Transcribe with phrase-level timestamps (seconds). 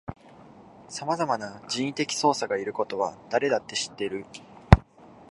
[0.89, 4.25] さまざまな人為的操作がいることは誰だって知っている